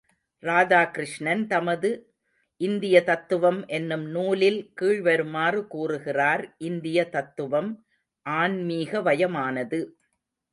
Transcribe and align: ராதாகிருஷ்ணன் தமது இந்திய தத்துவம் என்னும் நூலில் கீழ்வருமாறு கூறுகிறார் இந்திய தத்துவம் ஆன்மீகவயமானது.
ராதாகிருஷ்ணன் 0.43 1.43
தமது 1.47 1.89
இந்திய 2.61 3.03
தத்துவம் 3.03 3.67
என்னும் 3.67 4.05
நூலில் 4.05 4.73
கீழ்வருமாறு 4.81 5.67
கூறுகிறார் 5.67 6.55
இந்திய 6.57 7.09
தத்துவம் 7.09 7.71
ஆன்மீகவயமானது. 8.25 9.81